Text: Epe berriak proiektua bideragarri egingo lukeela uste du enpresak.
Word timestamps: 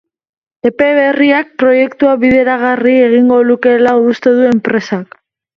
Epe 0.69 0.87
berriak 0.99 1.51
proiektua 1.63 2.15
bideragarri 2.25 2.97
egingo 3.11 3.39
lukeela 3.51 3.95
uste 4.15 4.37
du 4.41 4.53
enpresak. 4.57 5.19